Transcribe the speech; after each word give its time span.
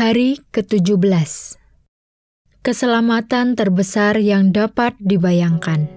Hari 0.00 0.40
ke-17 0.56 1.60
Keselamatan 2.64 3.52
terbesar 3.52 4.16
yang 4.16 4.48
dapat 4.48 4.96
dibayangkan 4.96 5.92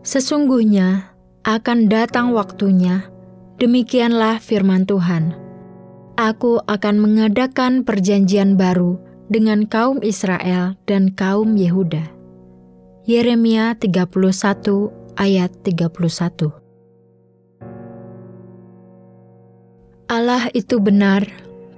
Sesungguhnya 0.00 1.12
akan 1.44 1.92
datang 1.92 2.32
waktunya, 2.32 3.04
demikianlah 3.60 4.40
firman 4.40 4.88
Tuhan. 4.88 5.36
Aku 6.16 6.64
akan 6.64 6.96
mengadakan 7.04 7.84
perjanjian 7.84 8.56
baru 8.56 8.96
dengan 9.28 9.68
kaum 9.68 10.00
Israel 10.00 10.72
dan 10.88 11.12
kaum 11.12 11.52
Yehuda. 11.60 12.08
Yeremia 13.04 13.76
31 13.76 14.08
ayat 15.20 15.52
31 15.68 16.69
Allah 20.10 20.50
itu 20.58 20.82
benar, 20.82 21.22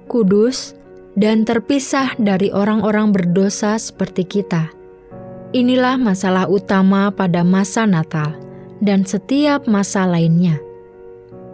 kudus, 0.09 0.73
dan 1.13 1.45
terpisah 1.45 2.17
dari 2.17 2.49
orang-orang 2.49 3.13
berdosa 3.13 3.77
seperti 3.77 4.25
kita. 4.25 4.73
Inilah 5.53 6.01
masalah 6.01 6.49
utama 6.49 7.13
pada 7.13 7.45
masa 7.45 7.85
Natal 7.85 8.33
dan 8.81 9.05
setiap 9.05 9.69
masa 9.69 10.09
lainnya. 10.09 10.57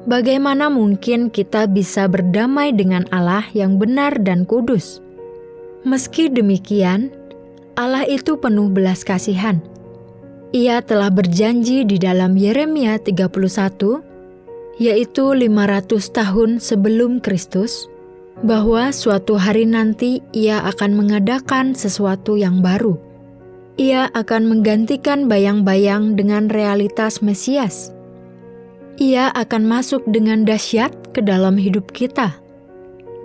Bagaimana 0.07 0.71
mungkin 0.71 1.27
kita 1.27 1.67
bisa 1.67 2.07
berdamai 2.07 2.71
dengan 2.71 3.03
Allah 3.11 3.43
yang 3.51 3.75
benar 3.75 4.15
dan 4.23 4.47
kudus? 4.47 5.03
Meski 5.83 6.31
demikian, 6.31 7.11
Allah 7.75 8.07
itu 8.07 8.39
penuh 8.39 8.71
belas 8.71 9.03
kasihan. 9.03 9.59
Ia 10.55 10.79
telah 10.79 11.11
berjanji 11.11 11.83
di 11.83 11.99
dalam 11.99 12.39
Yeremia 12.39 13.03
31 13.03 14.08
yaitu 14.79 15.35
500 15.35 16.15
tahun 16.15 16.49
sebelum 16.63 17.19
Kristus, 17.19 17.91
bahwa 18.39 18.95
suatu 18.95 19.35
hari 19.35 19.67
nanti 19.67 20.23
ia 20.31 20.63
akan 20.63 20.95
mengadakan 20.95 21.75
sesuatu 21.75 22.39
yang 22.39 22.63
baru. 22.63 22.95
Ia 23.75 24.07
akan 24.15 24.47
menggantikan 24.47 25.27
bayang-bayang 25.27 26.15
dengan 26.15 26.47
realitas 26.47 27.19
Mesias. 27.19 27.91
Ia 28.99 29.31
akan 29.35 29.67
masuk 29.67 30.03
dengan 30.07 30.43
dahsyat 30.43 30.91
ke 31.15 31.23
dalam 31.23 31.55
hidup 31.55 31.91
kita, 31.91 32.35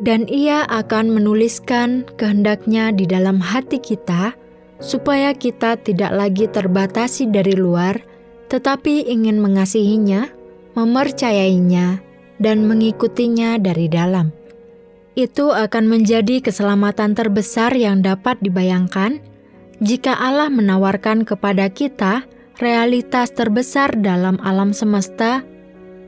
dan 0.02 0.27
ia 0.27 0.66
akan 0.70 1.10
menuliskan 1.10 2.06
kehendaknya 2.19 2.91
di 2.94 3.06
dalam 3.06 3.38
hati 3.38 3.78
kita, 3.78 4.34
supaya 4.82 5.34
kita 5.34 5.78
tidak 5.82 6.10
lagi 6.14 6.50
terbatasi 6.50 7.30
dari 7.30 7.55
luar, 7.55 7.98
tetapi 8.50 9.06
ingin 9.06 9.38
mengasihinya 9.38 10.30
mempercayainya, 10.75 12.03
dan 12.42 12.67
mengikutinya 12.67 13.58
dari 13.62 13.86
dalam. 13.86 14.34
Itu 15.14 15.55
akan 15.55 15.86
menjadi 15.86 16.42
keselamatan 16.42 17.14
terbesar 17.14 17.70
yang 17.78 18.03
dapat 18.03 18.34
dibayangkan 18.42 19.22
jika 19.78 20.19
Allah 20.19 20.50
menawarkan 20.50 21.22
kepada 21.22 21.70
kita 21.70 22.27
realitas 22.58 23.31
terbesar 23.31 23.94
dalam 23.94 24.42
alam 24.42 24.75
semesta 24.75 25.47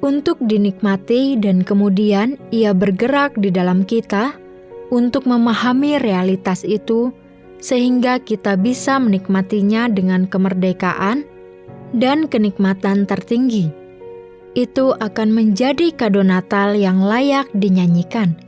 untuk 0.03 0.39
dinikmati, 0.43 1.39
dan 1.39 1.63
kemudian 1.63 2.37
Ia 2.51 2.75
bergerak 2.77 3.39
di 3.39 3.49
dalam 3.55 3.87
kita 3.87 4.35
untuk 4.91 5.27
memahami 5.27 5.99
realitas 5.99 6.63
itu, 6.63 7.11
sehingga 7.63 8.19
kita 8.23 8.59
bisa 8.59 8.99
menikmatinya 8.99 9.89
dengan 9.91 10.29
kemerdekaan 10.29 11.25
dan 11.97 12.27
kenikmatan 12.29 13.09
tertinggi 13.09 13.86
itu 14.57 14.97
akan 14.97 15.37
menjadi 15.37 15.93
kado 15.93 16.25
Natal 16.25 16.73
yang 16.73 17.05
layak 17.05 17.45
dinyanyikan. 17.53 18.41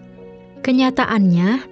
Kenyataannya, 0.64 1.68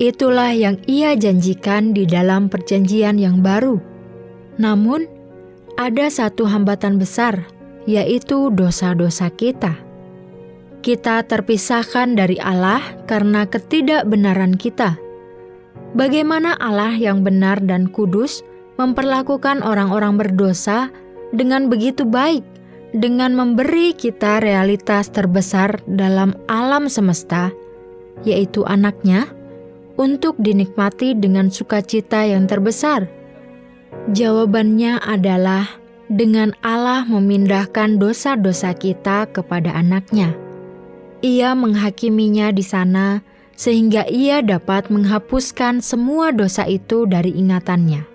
itulah 0.00 0.56
yang 0.56 0.80
ia 0.88 1.12
janjikan 1.12 1.92
di 1.92 2.08
dalam 2.08 2.48
perjanjian 2.48 3.20
yang 3.20 3.44
baru. 3.44 3.76
Namun, 4.56 5.04
ada 5.76 6.08
satu 6.08 6.48
hambatan 6.48 6.96
besar, 6.96 7.44
yaitu 7.84 8.48
dosa-dosa 8.48 9.28
kita. 9.28 9.76
Kita 10.80 11.20
terpisahkan 11.28 12.16
dari 12.16 12.40
Allah 12.40 12.80
karena 13.04 13.44
ketidakbenaran 13.44 14.56
kita. 14.56 14.96
Bagaimana 15.92 16.56
Allah 16.56 16.96
yang 16.96 17.20
benar 17.20 17.60
dan 17.60 17.88
kudus 17.92 18.40
memperlakukan 18.80 19.62
orang-orang 19.62 20.18
berdosa 20.18 20.90
dengan 21.32 21.70
begitu 21.70 22.02
baik 22.04 22.53
dengan 22.94 23.34
memberi 23.34 23.90
kita 23.90 24.38
realitas 24.38 25.10
terbesar 25.10 25.82
dalam 25.90 26.38
alam 26.46 26.86
semesta, 26.86 27.50
yaitu 28.22 28.62
anaknya, 28.62 29.26
untuk 29.98 30.38
dinikmati 30.38 31.18
dengan 31.18 31.50
sukacita 31.50 32.22
yang 32.22 32.46
terbesar? 32.46 33.10
Jawabannya 34.14 35.02
adalah 35.02 35.66
dengan 36.06 36.54
Allah 36.62 37.02
memindahkan 37.06 37.98
dosa-dosa 37.98 38.78
kita 38.78 39.26
kepada 39.34 39.74
anaknya. 39.74 40.30
Ia 41.24 41.56
menghakiminya 41.58 42.54
di 42.54 42.62
sana 42.62 43.26
sehingga 43.54 44.06
ia 44.06 44.42
dapat 44.42 44.90
menghapuskan 44.90 45.82
semua 45.82 46.30
dosa 46.34 46.66
itu 46.66 47.06
dari 47.06 47.32
ingatannya. 47.34 48.13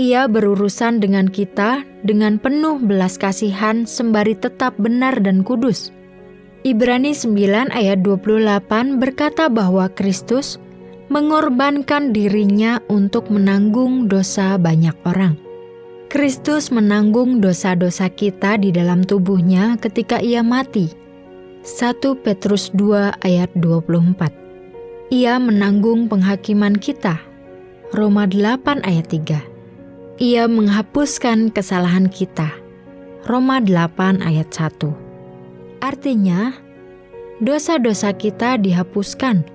Ia 0.00 0.24
berurusan 0.32 0.96
dengan 0.96 1.28
kita 1.28 1.84
dengan 2.08 2.40
penuh 2.40 2.80
belas 2.80 3.20
kasihan 3.20 3.84
sembari 3.84 4.32
tetap 4.32 4.72
benar 4.80 5.20
dan 5.20 5.44
kudus. 5.44 5.92
Ibrani 6.64 7.12
9 7.12 7.68
ayat 7.68 8.00
28 8.00 8.96
berkata 8.96 9.52
bahwa 9.52 9.92
Kristus 9.92 10.56
mengorbankan 11.12 12.16
dirinya 12.16 12.80
untuk 12.88 13.28
menanggung 13.28 14.08
dosa 14.08 14.56
banyak 14.56 14.96
orang. 15.04 15.36
Kristus 16.08 16.72
menanggung 16.72 17.44
dosa-dosa 17.44 18.08
kita 18.08 18.56
di 18.56 18.72
dalam 18.72 19.04
tubuhnya 19.04 19.76
ketika 19.84 20.16
ia 20.16 20.40
mati. 20.40 20.88
1 21.60 22.00
Petrus 22.24 22.72
2 22.72 23.20
ayat 23.20 23.52
24 23.52 25.12
Ia 25.12 25.36
menanggung 25.36 26.08
penghakiman 26.08 26.80
kita. 26.80 27.20
Roma 27.92 28.24
8 28.24 28.80
ayat 28.80 29.04
3 29.12 29.59
ia 30.20 30.44
menghapuskan 30.44 31.48
kesalahan 31.48 32.04
kita. 32.12 32.52
Roma 33.24 33.56
8 33.56 34.20
ayat 34.20 34.52
1. 34.52 34.92
Artinya, 35.80 36.52
dosa-dosa 37.40 38.12
kita 38.12 38.60
dihapuskan. 38.60 39.48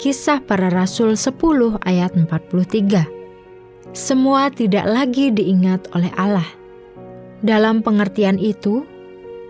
Kisah 0.00 0.40
para 0.48 0.72
Rasul 0.72 1.12
10 1.12 1.76
ayat 1.84 2.16
43. 2.16 3.04
Semua 3.92 4.48
tidak 4.48 4.88
lagi 4.88 5.28
diingat 5.28 5.92
oleh 5.92 6.08
Allah. 6.16 6.48
Dalam 7.44 7.84
pengertian 7.84 8.40
itu, 8.40 8.88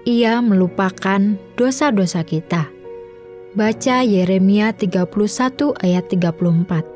ia 0.02 0.42
melupakan 0.42 1.38
dosa-dosa 1.54 2.26
kita. 2.26 2.66
Baca 3.54 4.02
Yeremia 4.02 4.74
31 4.74 5.06
ayat 5.78 6.10
34 6.10 6.91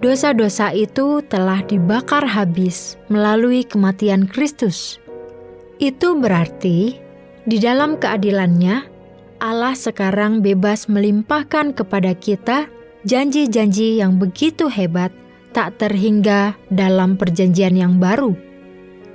dosa-dosa 0.00 0.72
itu 0.72 1.20
telah 1.28 1.60
dibakar 1.64 2.24
habis 2.24 2.96
melalui 3.12 3.62
kematian 3.62 4.24
Kristus. 4.24 4.96
Itu 5.80 6.16
berarti 6.16 6.96
di 7.48 7.56
dalam 7.56 7.96
keadilannya, 7.96 8.84
Allah 9.40 9.72
sekarang 9.72 10.44
bebas 10.44 10.88
melimpahkan 10.92 11.72
kepada 11.72 12.12
kita 12.12 12.68
janji-janji 13.08 14.00
yang 14.00 14.20
begitu 14.20 14.68
hebat 14.68 15.08
tak 15.56 15.80
terhingga 15.80 16.56
dalam 16.68 17.16
perjanjian 17.16 17.76
yang 17.76 17.96
baru. 17.96 18.36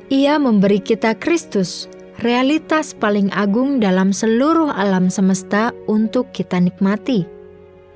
Ia 0.09 0.38
memberi 0.38 0.81
kita 0.81 1.18
Kristus, 1.18 1.90
realitas 2.22 2.94
paling 2.94 3.29
agung 3.34 3.81
dalam 3.81 4.13
seluruh 4.13 4.69
alam 4.74 5.09
semesta 5.09 5.74
untuk 5.90 6.29
kita 6.34 6.62
nikmati. 6.62 7.25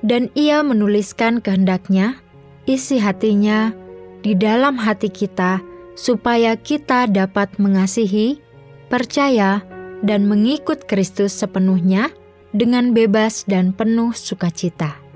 Dan 0.00 0.32
ia 0.32 0.64
menuliskan 0.64 1.44
kehendaknya 1.44 2.16
isi 2.68 3.00
hatinya 3.00 3.72
di 4.20 4.36
dalam 4.36 4.76
hati 4.76 5.08
kita, 5.08 5.60
supaya 5.96 6.56
kita 6.56 7.08
dapat 7.08 7.56
mengasihi, 7.60 8.40
percaya, 8.88 9.64
dan 10.00 10.24
mengikut 10.24 10.88
Kristus 10.88 11.36
sepenuhnya 11.36 12.08
dengan 12.56 12.96
bebas 12.96 13.44
dan 13.44 13.76
penuh 13.76 14.16
sukacita. 14.16 15.09